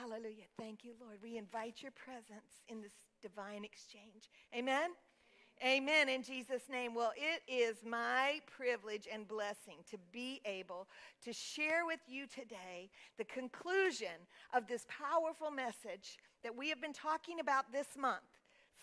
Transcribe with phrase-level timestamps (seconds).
[0.00, 0.46] Hallelujah.
[0.58, 1.18] Thank you, Lord.
[1.22, 4.30] We invite your presence in this divine exchange.
[4.56, 4.92] Amen.
[5.62, 6.94] Amen in Jesus' name.
[6.94, 10.88] Well, it is my privilege and blessing to be able
[11.22, 14.24] to share with you today the conclusion
[14.54, 18.22] of this powerful message that we have been talking about this month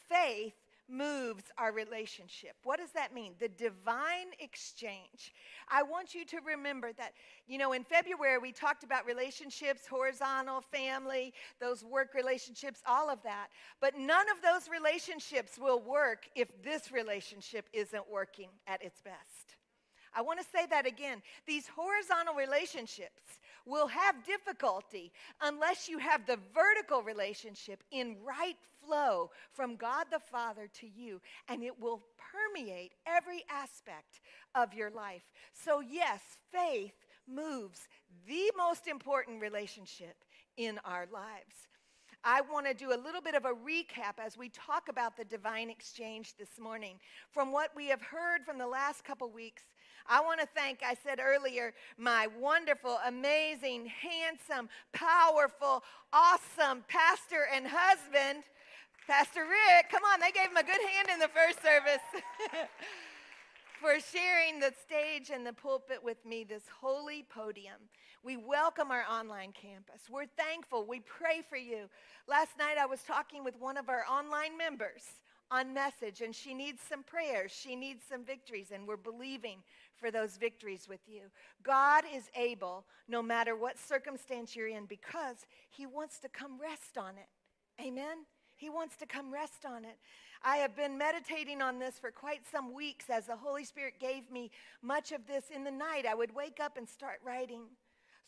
[0.07, 0.53] faith
[0.89, 2.55] moves our relationship.
[2.63, 3.33] What does that mean?
[3.39, 5.33] The divine exchange.
[5.69, 7.13] I want you to remember that,
[7.47, 13.21] you know, in February we talked about relationships, horizontal, family, those work relationships, all of
[13.23, 13.47] that.
[13.81, 19.55] But none of those relationships will work if this relationship isn't working at its best.
[20.15, 21.21] I want to say that again.
[21.45, 29.31] These horizontal relationships will have difficulty unless you have the vertical relationship in right flow
[29.53, 34.21] from God the Father to you, and it will permeate every aspect
[34.55, 35.23] of your life.
[35.53, 36.93] So, yes, faith
[37.27, 37.87] moves
[38.27, 40.15] the most important relationship
[40.55, 41.67] in our lives.
[42.23, 45.23] I want to do a little bit of a recap as we talk about the
[45.23, 46.99] divine exchange this morning.
[47.31, 49.63] From what we have heard from the last couple weeks,
[50.09, 55.83] I want to thank, I said earlier, my wonderful, amazing, handsome, powerful,
[56.13, 58.43] awesome pastor and husband,
[59.07, 59.89] Pastor Rick.
[59.91, 62.03] Come on, they gave him a good hand in the first service.
[63.79, 67.77] for sharing the stage and the pulpit with me, this holy podium.
[68.23, 70.01] We welcome our online campus.
[70.09, 70.85] We're thankful.
[70.85, 71.87] We pray for you.
[72.27, 75.03] Last night I was talking with one of our online members
[75.49, 77.51] on message, and she needs some prayers.
[77.51, 79.59] She needs some victories, and we're believing
[79.95, 81.21] for those victories with you.
[81.63, 86.97] God is able, no matter what circumstance you're in, because He wants to come rest
[86.97, 87.81] on it.
[87.81, 88.25] Amen?
[88.55, 89.97] He wants to come rest on it.
[90.43, 94.31] I have been meditating on this for quite some weeks as the Holy Spirit gave
[94.31, 96.05] me much of this in the night.
[96.07, 97.61] I would wake up and start writing.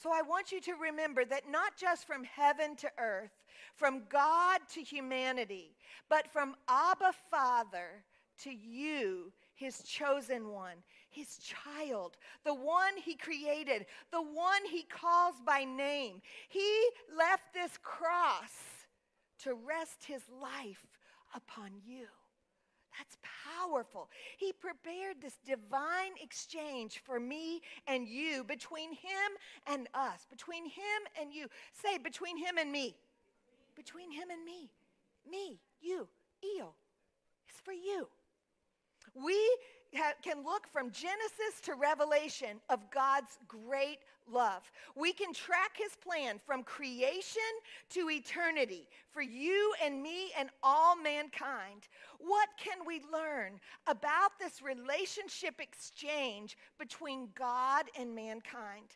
[0.02, 3.34] So I want you to remember that not just from heaven to earth,
[3.76, 5.76] from God to humanity,
[6.10, 8.06] but from Abba Father
[8.44, 10.78] to you, his chosen one,
[11.10, 12.16] his child,
[12.46, 16.22] the one he created, the one he calls by name.
[16.48, 18.54] He left this cross
[19.44, 20.86] to rest his life
[21.36, 22.08] upon you.
[23.00, 23.18] That's
[23.58, 24.10] powerful.
[24.38, 29.32] He prepared this divine exchange for me and you, between him
[29.66, 31.48] and us, between him and you.
[31.72, 32.98] Say, between him and me.
[33.78, 34.70] Between him and me.
[35.30, 36.10] Me, you,
[36.44, 36.74] Eo.
[37.48, 38.10] It's for you.
[39.16, 39.58] We
[40.22, 44.00] can look from Genesis to Revelation of God's great
[44.32, 44.70] love.
[44.96, 47.42] We can track his plan from creation
[47.92, 51.88] to eternity for you and me and all mankind.
[52.20, 58.96] What can we learn about this relationship exchange between God and mankind?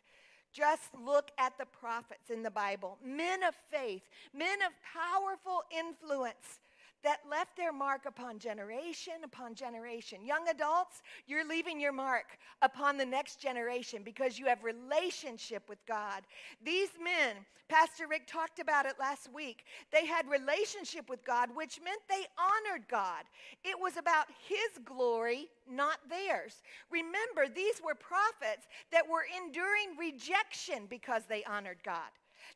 [0.52, 6.60] Just look at the prophets in the Bible, men of faith, men of powerful influence
[7.04, 10.24] that left their mark upon generation upon generation.
[10.24, 15.78] Young adults, you're leaving your mark upon the next generation because you have relationship with
[15.86, 16.22] God.
[16.64, 17.36] These men,
[17.68, 19.64] Pastor Rick talked about it last week.
[19.92, 23.24] They had relationship with God, which meant they honored God.
[23.64, 26.62] It was about his glory, not theirs.
[26.90, 32.10] Remember, these were prophets that were enduring rejection because they honored God.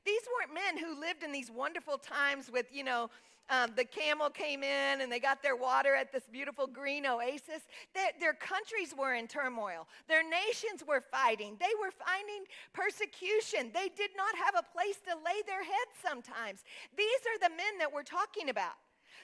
[0.04, 3.10] These weren't men who lived in these wonderful times with, you know,
[3.50, 7.64] um, the camel came in and they got their water at this beautiful green oasis.
[7.94, 9.88] Their, their countries were in turmoil.
[10.06, 11.56] Their nations were fighting.
[11.58, 12.44] They were finding
[12.74, 13.70] persecution.
[13.72, 16.64] They did not have a place to lay their heads sometimes.
[16.96, 18.76] These are the men that we're talking about.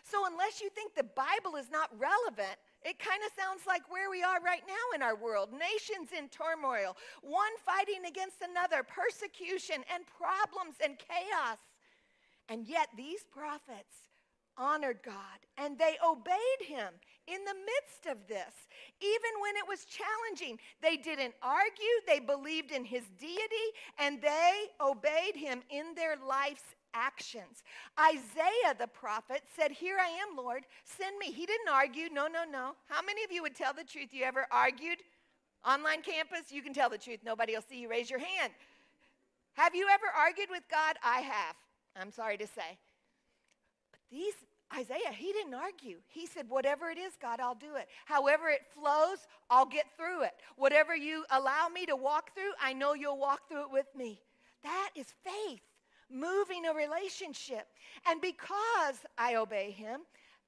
[0.04, 4.10] So, unless you think the Bible is not relevant, it kind of sounds like where
[4.10, 9.80] we are right now in our world nations in turmoil, one fighting against another, persecution
[9.88, 11.56] and problems and chaos.
[12.50, 14.12] And yet, these prophets
[14.56, 16.92] honored God and they obeyed him
[17.26, 18.52] in the midst of this.
[19.00, 24.64] Even when it was challenging, they didn't argue, they believed in his deity, and they
[24.80, 27.62] obeyed him in their life's actions.
[27.98, 31.32] Isaiah the prophet said, Here I am, Lord, send me.
[31.32, 32.08] He didn't argue.
[32.12, 32.72] No, no, no.
[32.88, 34.08] How many of you would tell the truth?
[34.12, 34.98] You ever argued?
[35.66, 37.20] Online campus, you can tell the truth.
[37.24, 37.88] Nobody will see you.
[37.88, 38.52] Raise your hand.
[39.54, 40.96] Have you ever argued with God?
[41.02, 41.56] I have.
[41.96, 42.78] I'm sorry to say.
[44.14, 44.34] These
[44.76, 45.98] Isaiah, he didn't argue.
[46.08, 47.88] He said, Whatever it is, God, I'll do it.
[48.06, 50.34] However it flows, I'll get through it.
[50.56, 54.20] Whatever you allow me to walk through, I know you'll walk through it with me.
[54.62, 55.60] That is faith,
[56.10, 57.66] moving a relationship.
[58.06, 60.00] And because I obey him,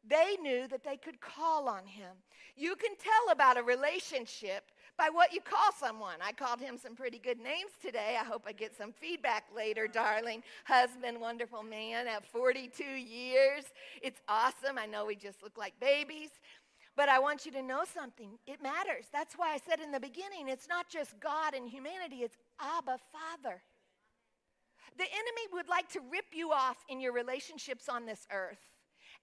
[0.09, 2.15] They knew that they could call on him.
[2.57, 6.17] You can tell about a relationship by what you call someone.
[6.25, 8.17] I called him some pretty good names today.
[8.21, 10.43] I hope I get some feedback later, darling.
[10.65, 13.65] Husband, wonderful man at 42 years.
[14.03, 14.79] It's awesome.
[14.79, 16.31] I know we just look like babies.
[16.97, 18.39] But I want you to know something.
[18.47, 19.05] It matters.
[19.13, 22.99] That's why I said in the beginning, it's not just God and humanity, it's Abba,
[23.13, 23.61] Father.
[24.97, 28.65] The enemy would like to rip you off in your relationships on this earth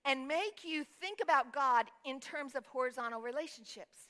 [0.06, 4.10] and make you think about God in terms of horizontal relationships.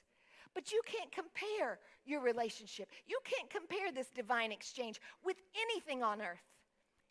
[0.54, 2.90] But you can't compare your relationship.
[3.08, 6.44] You can't compare this divine exchange with anything on earth.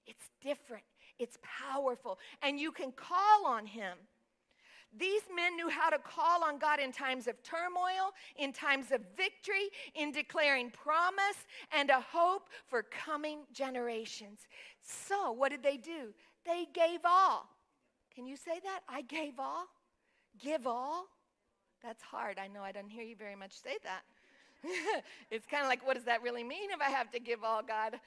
[0.06, 0.84] It's different,
[1.18, 3.96] it's powerful, and you can call on Him.
[4.98, 9.00] These men knew how to call on God in times of turmoil, in times of
[9.16, 14.40] victory, in declaring promise and a hope for coming generations.
[14.82, 16.12] So, what did they do?
[16.44, 17.48] They gave all.
[18.14, 18.80] Can you say that?
[18.86, 19.66] I gave all?
[20.38, 21.06] Give all?
[21.82, 22.38] That's hard.
[22.38, 24.02] I know I don't hear you very much say that.
[25.30, 27.62] it's kind of like, what does that really mean if I have to give all,
[27.62, 27.98] God?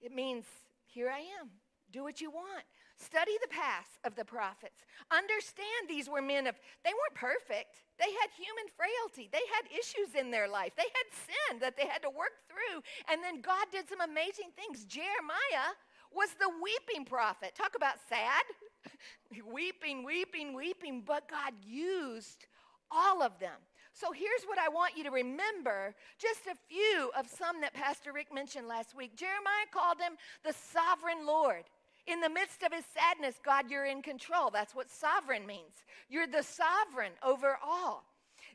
[0.00, 0.44] It means,
[0.86, 1.50] here I am.
[1.92, 2.64] Do what you want.
[2.96, 4.82] Study the past of the prophets.
[5.10, 7.82] Understand these were men of, they weren't perfect.
[7.98, 9.28] They had human frailty.
[9.30, 10.72] They had issues in their life.
[10.76, 12.82] They had sin that they had to work through.
[13.10, 14.84] And then God did some amazing things.
[14.84, 15.74] Jeremiah
[16.12, 17.54] was the weeping prophet.
[17.54, 18.42] Talk about sad.
[19.52, 21.02] weeping, weeping, weeping.
[21.06, 22.46] But God used
[22.92, 23.58] all of them.
[23.92, 28.12] So here's what I want you to remember just a few of some that Pastor
[28.12, 29.16] Rick mentioned last week.
[29.16, 31.64] Jeremiah called him the sovereign Lord.
[32.06, 34.50] In the midst of his sadness, God, you're in control.
[34.50, 35.84] That's what sovereign means.
[36.08, 38.04] You're the sovereign over all.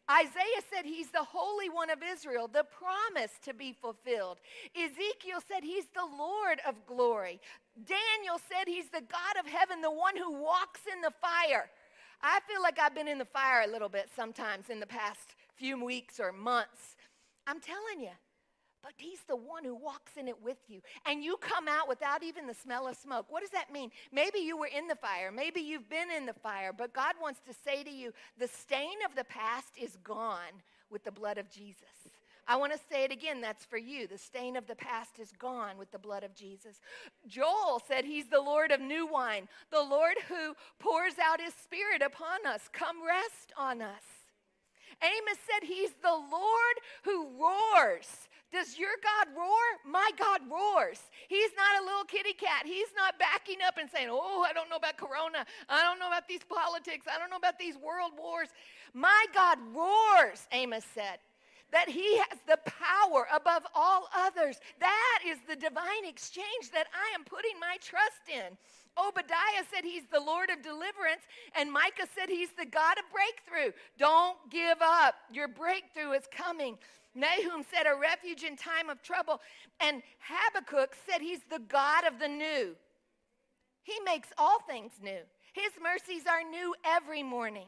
[0.09, 4.37] Isaiah said he's the Holy One of Israel, the promise to be fulfilled.
[4.75, 7.39] Ezekiel said he's the Lord of glory.
[7.75, 11.69] Daniel said he's the God of heaven, the one who walks in the fire.
[12.21, 15.35] I feel like I've been in the fire a little bit sometimes in the past
[15.55, 16.95] few weeks or months.
[17.45, 18.11] I'm telling you,
[18.83, 20.81] but he's the one who walks in it with you.
[21.05, 23.25] And you come out without even the smell of smoke.
[23.29, 23.91] What does that mean?
[24.11, 25.31] Maybe you were in the fire.
[25.31, 26.71] Maybe you've been in the fire.
[26.71, 31.03] But God wants to say to you the stain of the past is gone with
[31.03, 31.83] the blood of Jesus.
[32.47, 33.41] I want to say it again.
[33.41, 34.07] That's for you.
[34.07, 36.79] The stain of the past is gone with the blood of Jesus.
[37.27, 42.01] Joel said he's the Lord of new wine, the Lord who pours out his spirit
[42.01, 42.69] upon us.
[42.71, 44.03] Come rest on us.
[45.03, 48.07] Amos said he's the Lord who roars.
[48.51, 49.65] Does your God roar?
[49.85, 50.99] My God roars.
[51.27, 52.63] He's not a little kitty cat.
[52.65, 55.45] He's not backing up and saying, Oh, I don't know about Corona.
[55.67, 57.05] I don't know about these politics.
[57.13, 58.47] I don't know about these world wars.
[58.93, 61.19] My God roars, Amos said
[61.71, 64.57] that he has the power above all others.
[64.79, 68.57] That is the divine exchange that I am putting my trust in.
[68.97, 71.21] Obadiah said he's the Lord of deliverance,
[71.55, 73.71] and Micah said he's the God of breakthrough.
[73.99, 75.15] Don't give up.
[75.31, 76.77] Your breakthrough is coming.
[77.13, 79.41] Nahum said a refuge in time of trouble,
[79.79, 82.75] and Habakkuk said he's the God of the new.
[83.83, 85.21] He makes all things new.
[85.53, 87.67] His mercies are new every morning.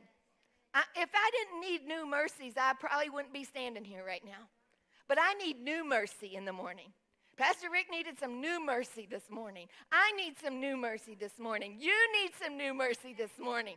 [0.73, 4.47] I, if I didn't need new mercies, I probably wouldn't be standing here right now.
[5.07, 6.91] But I need new mercy in the morning.
[7.37, 9.67] Pastor Rick needed some new mercy this morning.
[9.91, 11.77] I need some new mercy this morning.
[11.79, 13.75] You need some new mercy this morning.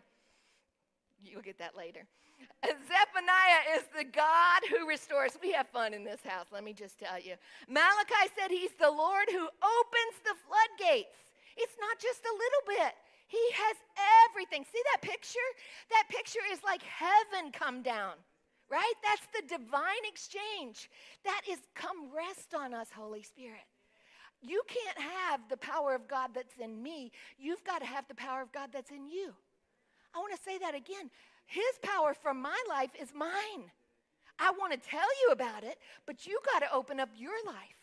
[1.25, 2.03] You'll get that later.
[2.65, 5.39] Zephaniah is the God who restores.
[5.41, 7.35] We have fun in this house, let me just tell you.
[7.69, 11.17] Malachi said he's the Lord who opens the floodgates.
[11.57, 12.93] It's not just a little bit,
[13.33, 13.77] he has
[14.29, 14.63] everything.
[14.71, 15.49] See that picture?
[15.91, 18.13] That picture is like heaven come down,
[18.71, 18.93] right?
[19.03, 20.91] That's the divine exchange.
[21.25, 23.65] That is come rest on us, Holy Spirit.
[24.43, 27.11] You can't have the power of God that's in me.
[27.39, 29.33] You've got to have the power of God that's in you.
[30.15, 31.09] I want to say that again.
[31.47, 33.71] His power from my life is mine.
[34.39, 37.81] I want to tell you about it, but you got to open up your life.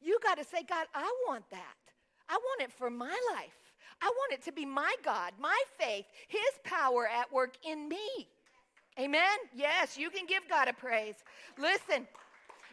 [0.00, 1.78] You got to say, God, I want that.
[2.28, 3.69] I want it for my life.
[4.02, 8.28] I want it to be my God, my faith, His power at work in me.
[8.98, 9.38] Amen?
[9.54, 11.16] Yes, you can give God a praise.
[11.58, 12.06] Listen,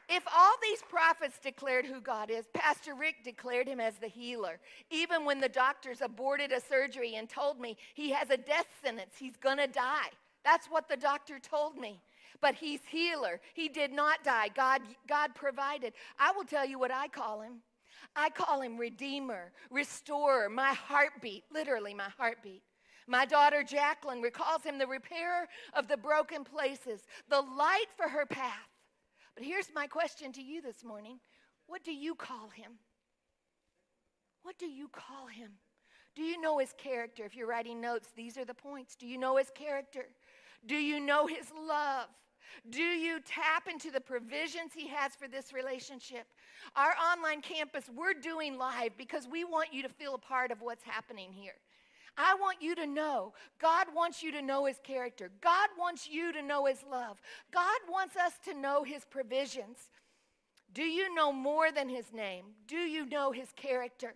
[0.09, 4.59] if all these prophets declared who God is, Pastor Rick declared him as the healer.
[4.89, 9.15] Even when the doctors aborted a surgery and told me he has a death sentence,
[9.19, 10.09] he's going to die.
[10.45, 11.99] That's what the doctor told me.
[12.39, 13.41] But he's healer.
[13.53, 14.49] He did not die.
[14.55, 15.93] God, God provided.
[16.17, 17.61] I will tell you what I call him.
[18.15, 22.63] I call him Redeemer, Restorer, my heartbeat, literally my heartbeat.
[23.07, 28.25] My daughter Jacqueline recalls him the repairer of the broken places, the light for her
[28.25, 28.69] path.
[29.35, 31.19] But here's my question to you this morning
[31.67, 32.73] What do you call him?
[34.43, 35.51] What do you call him?
[36.15, 37.23] Do you know his character?
[37.23, 38.95] If you're writing notes, these are the points.
[38.95, 40.05] Do you know his character?
[40.65, 42.07] Do you know his love?
[42.69, 46.25] Do you tap into the provisions he has for this relationship?
[46.75, 50.61] Our online campus, we're doing live because we want you to feel a part of
[50.61, 51.55] what's happening here.
[52.17, 53.33] I want you to know.
[53.59, 55.29] God wants you to know his character.
[55.39, 57.21] God wants you to know his love.
[57.53, 59.77] God wants us to know his provisions.
[60.73, 62.45] Do you know more than his name?
[62.67, 64.15] Do you know his character?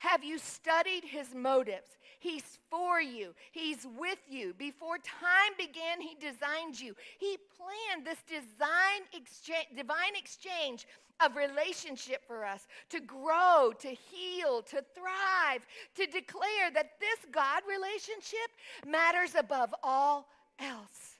[0.00, 1.98] Have you studied his motives?
[2.20, 4.54] He's for you, He's with you.
[4.56, 6.94] Before time began, He designed you.
[7.18, 10.86] He planned this design exchange, divine exchange
[11.24, 17.62] of relationship for us to grow, to heal, to thrive, to declare that this God
[17.68, 18.50] relationship
[18.86, 21.18] matters above all else.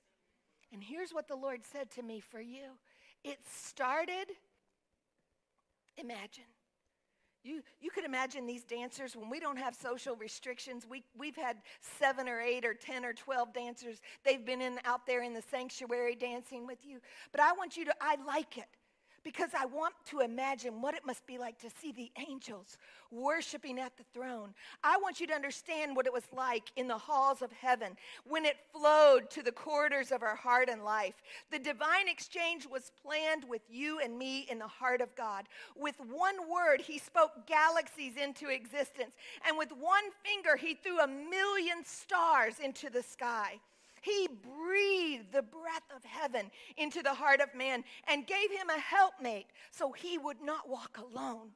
[0.73, 2.76] And here's what the Lord said to me for you
[3.25, 4.28] it started,
[5.97, 6.45] imagine,
[7.42, 10.87] you, you could imagine these dancers when we don't have social restrictions.
[10.88, 11.56] We, we've had
[11.99, 14.00] seven or eight or 10 or 12 dancers.
[14.25, 16.99] They've been in, out there in the sanctuary dancing with you.
[17.32, 18.68] But I want you to, I like it
[19.24, 22.78] because I want to imagine what it must be like to see the angels
[23.10, 24.54] worshiping at the throne.
[24.84, 28.44] I want you to understand what it was like in the halls of heaven when
[28.44, 31.14] it flowed to the corridors of our heart and life.
[31.50, 35.46] The divine exchange was planned with you and me in the heart of God.
[35.76, 39.14] With one word, he spoke galaxies into existence,
[39.46, 43.60] and with one finger, he threw a million stars into the sky.
[44.02, 44.69] He breathed
[45.40, 49.90] the breath of heaven into the heart of man and gave him a helpmate so
[49.90, 51.49] he would not walk alone.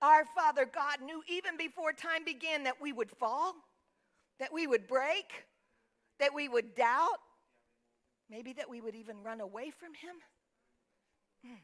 [0.00, 3.54] Our Father God knew even before time began that we would fall,
[4.38, 5.24] that we would break,
[6.20, 7.18] that we would doubt,
[8.30, 10.14] maybe that we would even run away from him.
[11.44, 11.62] Hmm.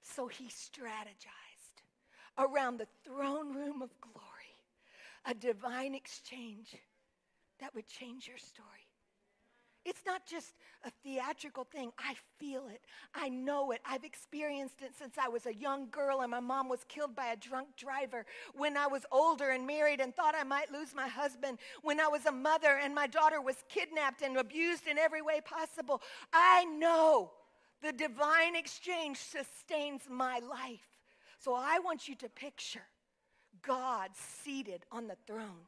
[0.00, 1.82] So he strategized
[2.38, 4.26] around the throne room of glory
[5.26, 6.74] a divine exchange
[7.60, 8.89] that would change your story.
[9.90, 10.54] It's not just
[10.84, 11.90] a theatrical thing.
[11.98, 12.80] I feel it.
[13.12, 13.80] I know it.
[13.84, 17.32] I've experienced it since I was a young girl and my mom was killed by
[17.32, 18.24] a drunk driver.
[18.54, 21.58] When I was older and married and thought I might lose my husband.
[21.82, 25.40] When I was a mother and my daughter was kidnapped and abused in every way
[25.40, 26.00] possible.
[26.32, 27.32] I know
[27.82, 30.86] the divine exchange sustains my life.
[31.40, 32.86] So I want you to picture
[33.60, 34.10] God
[34.44, 35.66] seated on the throne,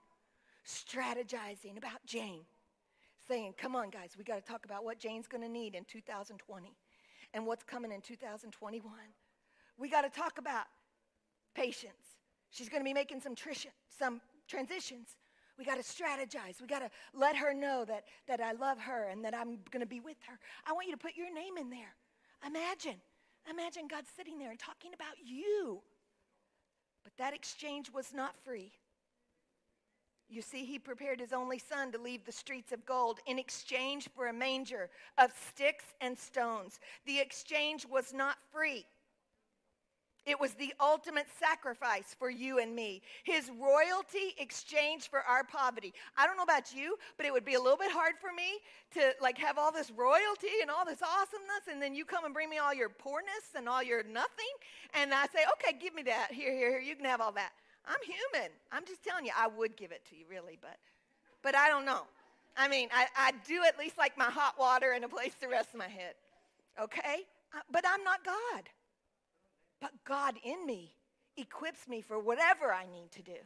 [0.65, 2.45] strategizing about Jane
[3.29, 5.85] saying, Come on, guys, we got to talk about what Jane's going to need in
[5.85, 6.77] 2020
[7.35, 8.93] and what's coming in 2021.
[9.79, 10.67] We got to talk about
[11.55, 12.19] patience.
[12.51, 13.35] She's going to be making some,
[13.89, 15.17] some transitions.
[15.59, 16.61] We got to strategize.
[16.61, 19.81] We got to let her know that, that I love her and that I'm going
[19.81, 20.39] to be with her.
[20.67, 21.95] I want you to put your name in there.
[22.47, 22.97] Imagine.
[23.51, 25.81] Imagine God sitting there and talking about you.
[27.05, 28.73] But that exchange was not free.
[30.29, 34.09] You see, he prepared his only son to leave the streets of gold in exchange
[34.15, 34.89] for a manger
[35.19, 36.81] of sticks and stones.
[37.05, 38.87] The exchange was not free.
[40.25, 43.03] It was the ultimate sacrifice for you and me.
[43.25, 45.93] His royalty exchanged for our poverty.
[46.17, 48.61] I don't know about you, but it would be a little bit hard for me
[48.95, 52.33] to like have all this royalty and all this awesomeness and then you come and
[52.33, 54.55] bring me all your poorness and all your nothing
[54.95, 56.31] and I say, "Okay, give me that.
[56.31, 56.81] Here, here, here.
[56.81, 57.53] You can have all that."
[57.87, 58.51] I'm human.
[58.71, 60.77] I'm just telling you, I would give it to you, really, but,
[61.43, 62.03] but I don't know.
[62.57, 65.49] I mean, I, I do at least like my hot water and a place to
[65.49, 66.15] rest my head,
[66.81, 67.23] okay?
[67.55, 68.69] Uh, but I'm not God.
[69.81, 70.93] But God in me
[71.37, 73.39] equips me for whatever I need to do.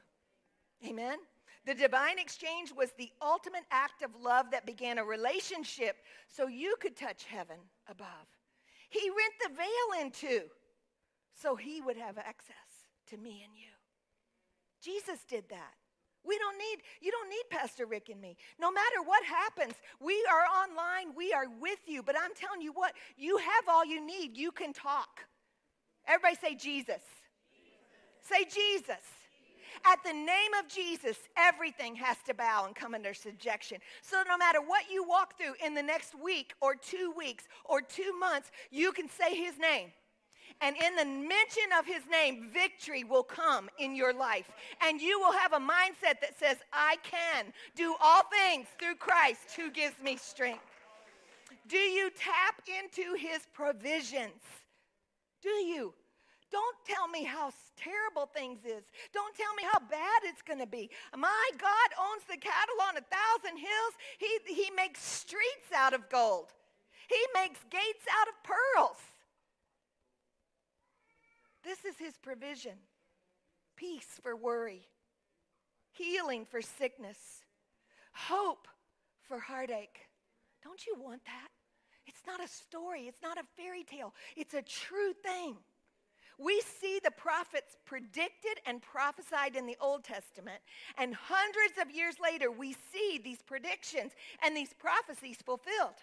[0.87, 1.19] Amen?
[1.65, 5.97] The divine exchange was the ultimate act of love that began a relationship
[6.29, 7.57] so you could touch heaven
[7.89, 8.07] above.
[8.89, 10.43] He rent the veil in two
[11.35, 13.76] so he would have access to me and you.
[14.87, 15.75] Jesus did that.
[16.25, 18.37] We don't need, you don't need Pastor Rick and me.
[18.61, 22.03] No matter what happens, we are online, we are with you.
[22.03, 24.37] But I'm telling you what, you have all you need.
[24.37, 25.21] You can talk.
[26.07, 27.03] Everybody say Jesus.
[27.53, 28.29] Jesus.
[28.29, 29.03] Say Jesus.
[29.85, 33.79] At the name of Jesus, everything has to bow and come under subjection.
[34.03, 37.81] So, no matter what you walk through in the next week or two weeks or
[37.83, 39.91] two months, you can say his name.
[40.63, 44.51] And in the mention of his name, victory will come in your life.
[44.83, 49.53] And you will have a mindset that says, I can do all things through Christ
[49.55, 50.65] who gives me strength.
[51.69, 54.43] Do you tap into his provisions?
[55.43, 55.93] Do you?
[56.51, 58.85] Don't tell me how terrible things is.
[59.13, 60.89] Don't tell me how bad it's going to be.
[61.17, 63.95] My God owns the cattle on a thousand hills.
[64.19, 66.47] He, he makes streets out of gold.
[67.09, 68.97] He makes gates out of pearls.
[71.67, 72.79] This is his provision
[73.77, 74.89] peace for worry.
[75.97, 77.19] healing for sickness,
[78.13, 78.69] hope
[79.29, 80.01] for heartache.
[80.63, 81.49] Don't you want that?
[82.07, 85.57] It's not a story, it's not a fairy tale, it's a true thing.
[86.39, 90.61] We see the prophets predicted and prophesied in the Old Testament,
[90.99, 94.13] and hundreds of years later, we see these predictions
[94.45, 95.97] and these prophecies fulfilled.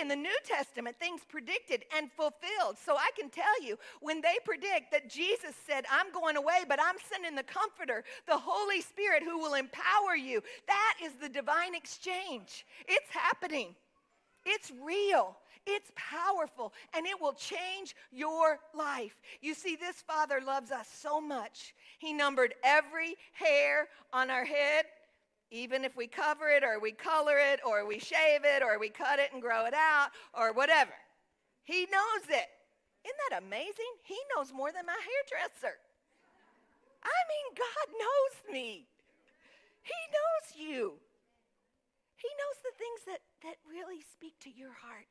[0.00, 2.76] In the New Testament things predicted and fulfilled.
[2.84, 6.80] So I can tell you, when they predict that Jesus said, I'm going away, but
[6.80, 11.74] I'm sending the Comforter, the Holy Spirit who will empower you, that is the divine
[11.74, 12.64] exchange.
[12.88, 13.74] It's happening,
[14.46, 15.36] it's real.
[15.66, 19.20] It's powerful and it will change your life.
[19.42, 21.74] You see, this Father loves us so much.
[21.98, 24.86] He numbered every hair on our head
[25.50, 28.88] even if we cover it or we color it or we shave it or we
[28.88, 30.92] cut it and grow it out or whatever.
[31.64, 32.48] He knows it.
[33.04, 33.92] Isn't that amazing?
[34.04, 35.76] He knows more than my hairdresser.
[37.02, 38.86] I mean, God knows me.
[39.82, 40.92] He knows you.
[42.16, 45.08] He knows the things that, that really speak to your heart.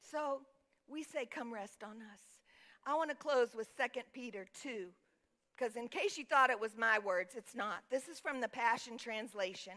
[0.00, 0.40] So
[0.88, 2.22] we say, Come rest on us.
[2.86, 4.86] I want to close with 2 Peter 2
[5.58, 7.78] because in case you thought it was my words, it's not.
[7.90, 9.72] This is from the Passion Translation.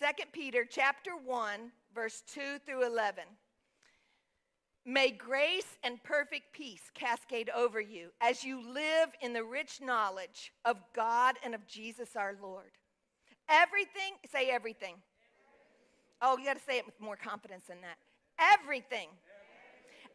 [0.00, 3.24] 2 Peter chapter 1, verse 2 through 11.
[4.86, 10.52] May grace and perfect peace cascade over you as you live in the rich knowledge
[10.64, 12.72] of God and of Jesus our Lord.
[13.48, 14.96] Everything, say everything.
[16.22, 17.96] Oh, you got to say it with more confidence than that.
[18.60, 19.08] Everything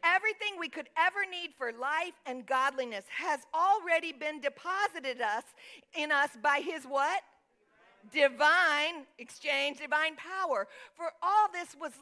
[0.04, 5.44] everything we could ever need for life and godliness has already been deposited us
[5.94, 7.22] in us by his what?
[8.12, 10.66] Divine exchange, divine power.
[10.94, 11.92] For all this was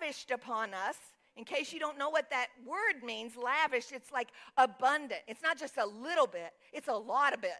[0.00, 0.96] lavished upon us.
[1.36, 5.20] In case you don't know what that word means, lavish, it's like abundant.
[5.28, 7.50] It's not just a little bit, it's a lot of it.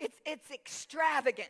[0.00, 1.48] It's, it's extravagant.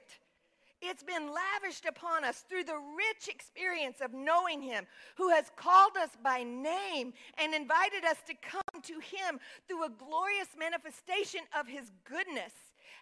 [0.87, 4.87] It's been lavished upon us through the rich experience of knowing Him,
[5.17, 9.89] who has called us by name and invited us to come to Him through a
[9.89, 12.53] glorious manifestation of His goodness.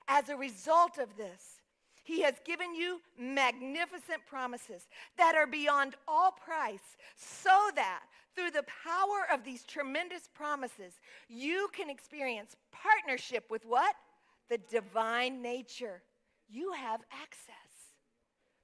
[0.07, 1.61] As a result of this,
[2.05, 4.87] He has given you magnificent promises
[5.19, 8.02] that are beyond all price, so that
[8.37, 13.97] through the power of these tremendous promises, you can experience partnership with what?
[14.49, 16.02] The divine nature.
[16.49, 17.62] You have access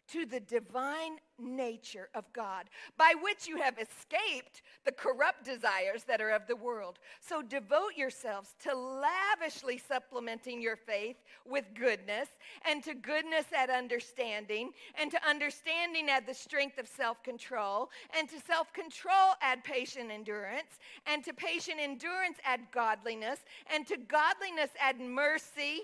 [0.09, 2.65] to the divine nature of God,
[2.97, 6.99] by which you have escaped the corrupt desires that are of the world.
[7.21, 11.17] So devote yourselves to lavishly supplementing your faith
[11.47, 12.29] with goodness,
[12.69, 18.29] and to goodness add understanding, and to understanding add the strength of self control, and
[18.29, 23.41] to self control add patient endurance, and to patient endurance add godliness,
[23.73, 25.83] and to godliness add mercy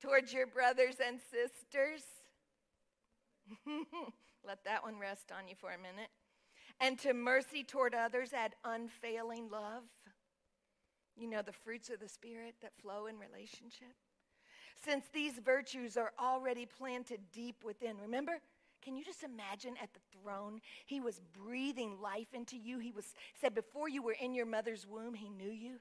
[0.00, 2.02] towards your brothers and sisters
[4.46, 6.10] Let that one rest on you for a minute.
[6.80, 9.84] And to mercy toward others, add unfailing love.
[11.16, 13.94] You know, the fruits of the Spirit that flow in relationship.
[14.84, 18.40] Since these virtues are already planted deep within, remember?
[18.82, 20.60] Can you just imagine at the throne?
[20.86, 22.80] He was breathing life into you.
[22.80, 25.76] He was said, Before you were in your mother's womb, he knew you.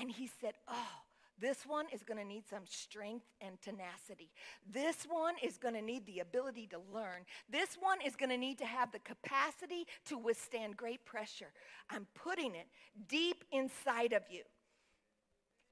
[0.00, 1.02] And he said, Oh,
[1.42, 4.30] this one is going to need some strength and tenacity.
[4.72, 7.26] This one is going to need the ability to learn.
[7.50, 11.50] This one is going to need to have the capacity to withstand great pressure.
[11.90, 12.68] I'm putting it
[13.08, 14.42] deep inside of you.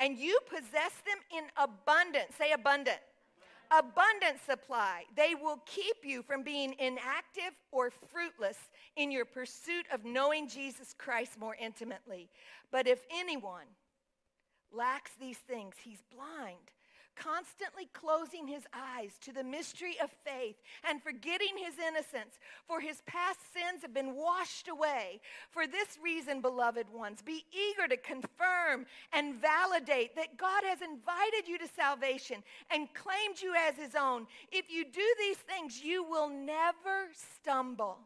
[0.00, 2.34] And you possess them in abundance.
[2.36, 2.98] Say abundant.
[3.70, 5.04] Abundant supply.
[5.16, 8.58] They will keep you from being inactive or fruitless
[8.96, 12.28] in your pursuit of knowing Jesus Christ more intimately.
[12.72, 13.66] But if anyone
[14.76, 16.70] lacks these things, he's blind,
[17.16, 20.56] constantly closing his eyes to the mystery of faith
[20.88, 25.20] and forgetting his innocence, for his past sins have been washed away.
[25.50, 31.46] For this reason, beloved ones, be eager to confirm and validate that God has invited
[31.46, 34.26] you to salvation and claimed you as his own.
[34.50, 37.08] If you do these things, you will never
[37.42, 37.98] stumble.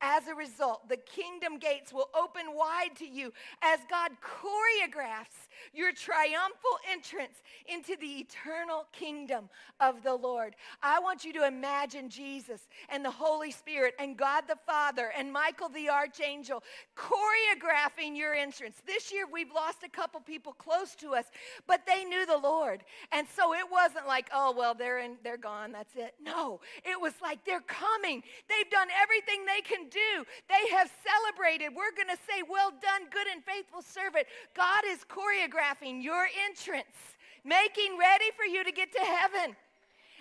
[0.00, 5.92] As a result, the kingdom gates will open wide to you as God choreographs your
[5.92, 10.56] triumphal entrance into the eternal kingdom of the Lord.
[10.82, 15.30] I want you to imagine Jesus and the Holy Spirit and God the Father and
[15.30, 16.62] Michael the Archangel
[16.96, 18.76] choreographing your entrance.
[18.86, 21.26] This year, we've lost a couple people close to us,
[21.66, 22.82] but they knew the Lord.
[23.12, 26.14] And so it wasn't like, oh, well, they're, in, they're gone, that's it.
[26.22, 28.22] No, it was like they're coming.
[28.48, 30.24] They've done everything they can do.
[30.48, 31.74] They have celebrated.
[31.74, 34.26] We're going to say, Well done, good and faithful servant.
[34.54, 36.96] God is choreographing your entrance,
[37.44, 39.56] making ready for you to get to heaven.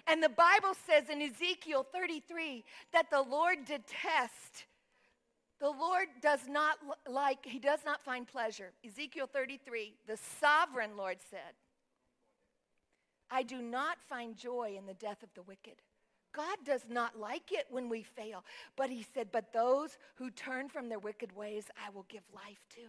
[0.08, 4.66] And the Bible says in Ezekiel 33 that the Lord detests,
[5.60, 6.78] the Lord does not
[7.08, 8.72] like, he does not find pleasure.
[8.86, 11.54] Ezekiel 33, the sovereign Lord said,
[13.30, 15.76] I do not find joy in the death of the wicked.
[16.40, 18.46] God does not like it when we fail.
[18.78, 22.66] But he said, But those who turn from their wicked ways, I will give life
[22.76, 22.82] to.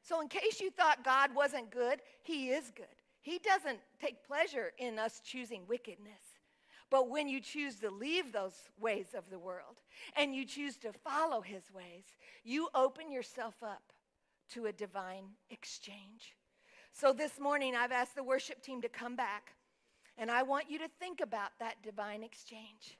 [0.00, 2.86] So, in case you thought God wasn't good, he is good.
[3.20, 6.22] He doesn't take pleasure in us choosing wickedness.
[6.88, 9.80] But when you choose to leave those ways of the world
[10.16, 12.04] and you choose to follow his ways,
[12.44, 13.92] you open yourself up
[14.50, 16.36] to a divine exchange.
[16.92, 19.54] So this morning, I've asked the worship team to come back,
[20.18, 22.98] and I want you to think about that divine exchange.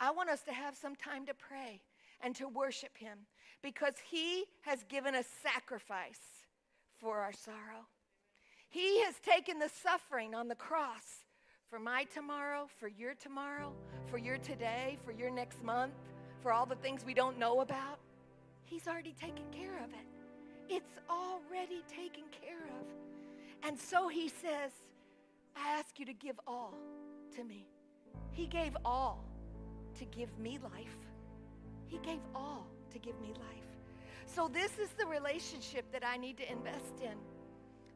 [0.00, 1.80] I want us to have some time to pray
[2.20, 3.18] and to worship him
[3.62, 6.20] because he has given a sacrifice
[6.98, 7.86] for our sorrow.
[8.68, 11.26] He has taken the suffering on the cross
[11.68, 13.72] for my tomorrow, for your tomorrow,
[14.06, 15.94] for your today, for your next month,
[16.42, 17.98] for all the things we don't know about.
[18.64, 20.06] He's already taken care of it.
[20.68, 22.86] It's already taken care of.
[23.62, 24.72] And so he says,
[25.56, 26.74] I ask you to give all
[27.36, 27.66] to me.
[28.30, 29.24] He gave all
[29.98, 30.96] to give me life.
[31.86, 33.62] He gave all to give me life.
[34.26, 37.16] So, this is the relationship that I need to invest in.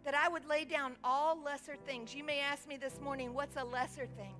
[0.05, 2.14] That I would lay down all lesser things.
[2.14, 4.35] You may ask me this morning, what's a lesser thing?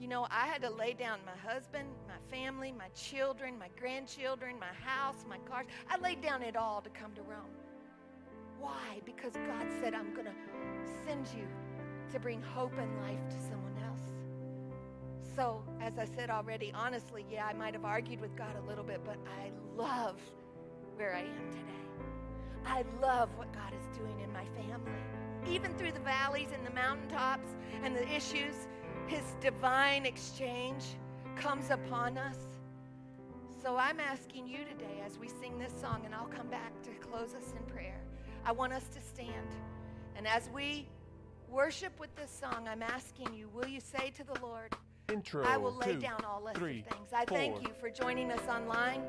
[0.00, 4.58] You know, I had to lay down my husband, my family, my children, my grandchildren,
[4.58, 5.66] my house, my cars.
[5.88, 7.54] I laid down it all to come to Rome.
[8.58, 9.00] Why?
[9.04, 10.34] Because God said, I'm going to
[11.06, 11.46] send you
[12.12, 14.00] to bring hope and life to someone else.
[15.34, 18.84] So, as I said already, honestly, yeah, I might have argued with God a little
[18.84, 20.20] bit, but I love
[20.96, 21.66] where I am today.
[22.64, 24.92] I love what God is doing in my family.
[25.48, 27.48] Even through the valleys and the mountaintops
[27.84, 28.66] and the issues,
[29.06, 30.84] His divine exchange
[31.36, 32.38] comes upon us.
[33.62, 36.90] So I'm asking you today as we sing this song, and I'll come back to
[37.06, 38.00] close us in prayer.
[38.44, 39.54] I want us to stand.
[40.16, 40.88] And as we
[41.50, 44.74] worship with this song, I'm asking you, will you say to the Lord,
[45.12, 47.12] Intro, I will lay two, down all lesser three, things.
[47.12, 47.38] I four.
[47.38, 49.02] thank you for joining us online.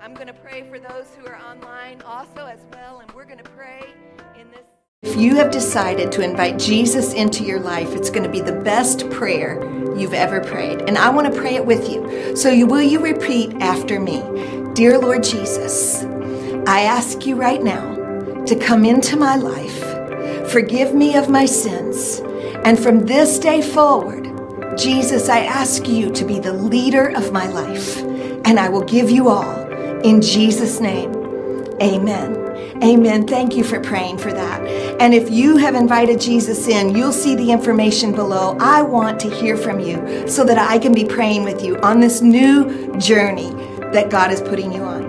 [0.00, 3.38] I'm going to pray for those who are online also as well, and we're going
[3.38, 3.84] to pray
[4.38, 4.60] in this.
[5.02, 8.52] If you have decided to invite Jesus into your life, it's going to be the
[8.52, 9.62] best prayer
[9.96, 10.82] you've ever prayed.
[10.82, 12.34] And I want to pray it with you.
[12.36, 14.22] So you will you repeat after me?
[14.74, 16.02] Dear Lord Jesus,
[16.66, 17.94] I ask you right now
[18.44, 19.87] to come into my life.
[20.50, 22.20] Forgive me of my sins.
[22.64, 27.46] And from this day forward, Jesus, I ask you to be the leader of my
[27.48, 27.98] life.
[28.44, 29.68] And I will give you all.
[30.00, 31.12] In Jesus' name,
[31.82, 32.36] amen.
[32.82, 33.26] Amen.
[33.26, 34.64] Thank you for praying for that.
[35.00, 38.56] And if you have invited Jesus in, you'll see the information below.
[38.60, 42.00] I want to hear from you so that I can be praying with you on
[42.00, 43.50] this new journey
[43.92, 45.07] that God is putting you on.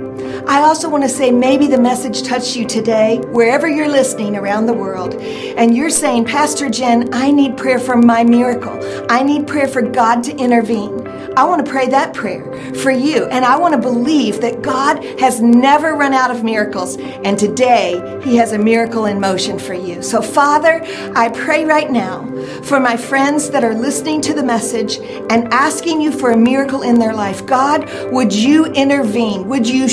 [0.50, 4.66] I also want to say maybe the message touched you today, wherever you're listening around
[4.66, 8.80] the world, and you're saying, Pastor Jen, I need prayer for my miracle.
[9.12, 11.08] I need prayer for God to intervene.
[11.38, 13.26] I want to pray that prayer for you.
[13.28, 16.98] And I want to believe that God has never run out of miracles.
[16.98, 20.02] And today, He has a miracle in motion for you.
[20.02, 20.82] So, Father,
[21.16, 22.26] I pray right now
[22.64, 24.98] for my friends that are listening to the message
[25.30, 27.46] and asking you for a miracle in their life.
[27.46, 29.48] God, would you intervene?
[29.48, 29.88] Would you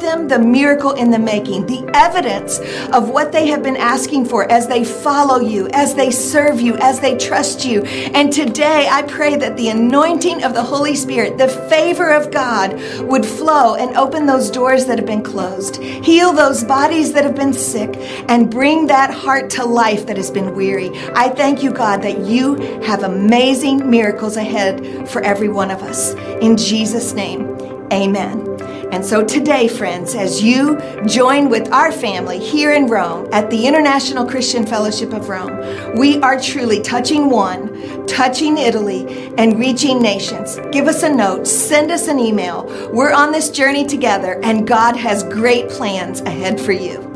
[0.00, 2.58] them the miracle in the making, the evidence
[2.92, 6.76] of what they have been asking for as they follow you, as they serve you,
[6.78, 7.82] as they trust you?
[7.82, 12.74] And today, I pray that the anointing of the Holy Spirit, the favor of God
[13.00, 17.36] would flow and open those doors that have been closed, heal those bodies that have
[17.36, 17.94] been sick,
[18.28, 20.90] and bring that heart to life that has been weary.
[21.14, 26.14] I thank you, God, that you have amazing miracles ahead for every one of us.
[26.40, 27.48] In Jesus' name,
[27.92, 28.53] amen.
[28.94, 33.66] And so today, friends, as you join with our family here in Rome at the
[33.66, 40.60] International Christian Fellowship of Rome, we are truly touching one, touching Italy, and reaching nations.
[40.70, 42.66] Give us a note, send us an email.
[42.92, 47.13] We're on this journey together, and God has great plans ahead for you.